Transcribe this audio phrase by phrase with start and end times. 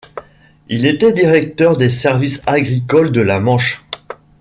[0.67, 3.85] Il était directeur des services agricoles de la Manche.